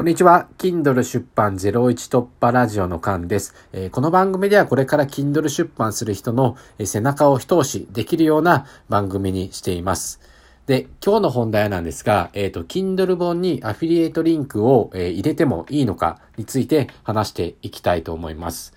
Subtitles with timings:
[0.00, 0.48] こんにちは。
[0.56, 10.18] Kindle 出版01突破ラジオの缶です、えー、この番組ではこれから Kindle 出版する人の背中を一押しできるような番組にしています。
[10.64, 18.72] で、今日の本題なんですが、えっ、ー、と、Kindle 本にアフィリエイトリンクを、えー、入れてもいいのかについて話していきたいと思います。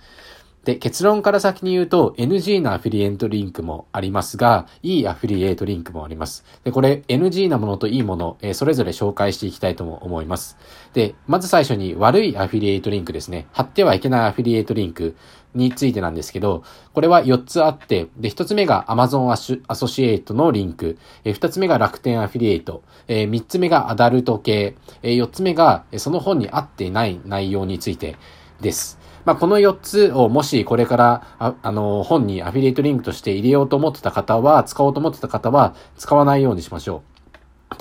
[0.64, 6.44] で、結論から先に言うと NG なアフィリエイトリンクもありますが、いいアフィリエイトリンクもあります。
[6.64, 10.56] で、これ NG なものといいもの、えー、それぞれ紹介していきたいとも思います。
[10.94, 13.46] で、まず最初に悪いアフィリエイトリンクですね。
[13.52, 15.16] 貼ってはいけないアフィリエイトリンク
[15.54, 19.30] についてなんですけど、これは4つあって、で、1つ目が Amazon
[19.68, 28.16] アソシエイトのリンク、え、2つ目が楽天アフィリエイト、え、3つ目がアダルト系、え、4つ目がその本に合ってない内容について
[28.64, 28.98] です。
[29.24, 37.14] まあ、この4つをもしこれからあ、あの、本にアフィリエイトリンクとして入れようと思ってた方は、使おうと思ってた方は、使わないようにしましょう。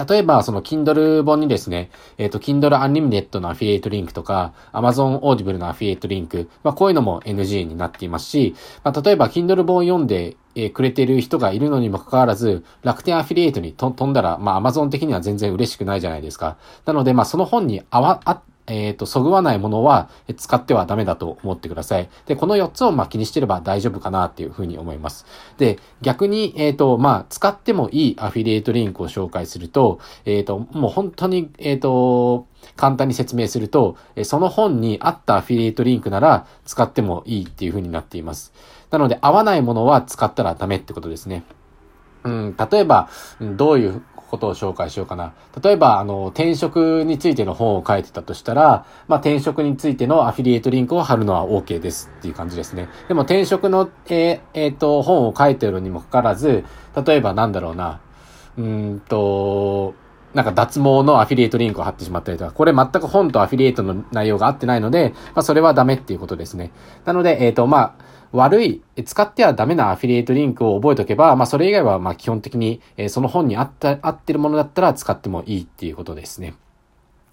[0.09, 16.57] 例えば、その Kindle 本にですね、えっ、ー、と、Kindle Unlimited のアフィリエイトリンクとか、Amazon Audible のアフィリエイトリンク、まあ、こういうのも NG になっていますし、まあ、例えば Kindle 本を読んで、えー、くれてる人がいるのにもかかわらず、楽天アフィリエイトに飛んだら、まあ、Amazon 的には全然嬉しくないじゃないですか。
[16.85, 22.09] なので、まあ、その本に合わ、あえっ、ー、と、そぐわないものは使ってはダメだと思ってください。
[22.25, 25.25] で、この4つをまあ気にしてれば大丈夫かなっていうふうに思います。
[25.57, 38.53] で、逆に、えっ、ー、と、まあ、使ってもいいアフィリエイトリンクを紹介すると、えっ、ー、と、もう本当に、えっ、と、簡単に説明すると、その本に合ったアフィリエイトリンクなら使ってもいいっていうふうになっています。
[38.89, 41.43] なので、合わないものは使ったらダメってことですね。
[42.23, 43.09] うん、例えば、
[43.41, 44.01] どういう
[44.33, 45.33] ことを紹介しようかな。
[45.61, 52.89] 例えば、あの、転職についての本を書いてたとしたら、まあ、転職についてのアフィリエイトリンクを貼るのは OK ですっていう感じですね。
[53.07, 56.65] でも、転職の、えー、えー、と、本を書いてるにもかかわらず、
[57.05, 58.01] 例えばなんだろうな、
[58.57, 59.93] うんと、
[60.33, 66.71] なんか脱毛のアフィリエイトリンクを貼ってしまったりとか、これ全く本とアフィリエイトの内容が合ってないので、まあそれはダメっていうことですね。
[67.05, 76.55] なので、えっ、ー、と、まあ、悪い、使ってはダメなアフィリエイトリンクを覚えとけば、まあそれ以外はまあ基本的に、え、その本に合った、合ってるものだったら使ってもいいっていうことですね。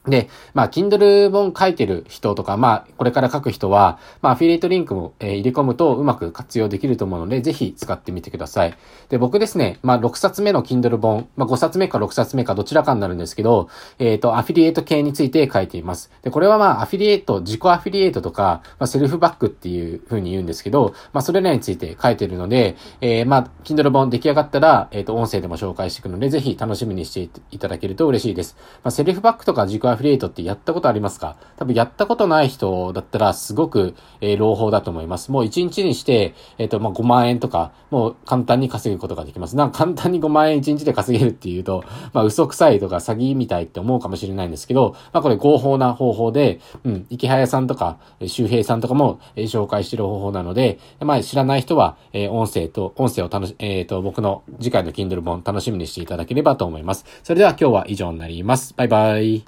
[0.07, 8.75] で、まあ、Kindle 本書いてる人とか、まあ、これから書く人は、まあ、アフィリエイトリンクも、え、入れ込むとうまく活用できると思うので、ぜひ使ってみてください。
[9.11, 13.69] で、僕ですね、まあ、6冊目の Kindle 本、まあ、5冊目か6冊目かどちらかになるんですけど、
[13.99, 16.11] えっ、ー、と、アフィリエイト系について書いています。
[16.23, 28.57] で、これはまあ、アフィリエイト、自己アフィリエイトとか、まあ、セルフバックっていう風に言うんですけど、まあ、それらについて書いてるので、えー、まあ、Kindle 本出来上がったら、えっ、ー、と、音声でも紹介していくので、ぜひ楽しみにしていただけると嬉しいです。
[28.83, 31.37] まあ、セルフバックとか自己アフィリエイトってやったことありますか？
[31.57, 35.31] 多分やったことない人だったらすごく、えー、朗報だと思います。
[35.31, 39.57] もう1日にして、えっ、ー、と、まあ、5万円とか、もう簡単に稼ぐことができます。
[39.57, 57.05] なんか簡単に5万円1日で稼げるっていうと、まあ、嘘くさいとか詐欺みたいって思うかもしれないんですけど、まあ、これ合法な方法で、うん、池早さんとか、周平さんとかも、えー、紹介してる方法なので、まあ、知らない人は、えー、音声と、音声を楽し、えっ、ー、と、僕の次回の Kindle 本楽しみにしていただければと思います。
[57.23, 58.75] それでは今日は以上になります。
[58.77, 59.45] バイバイ。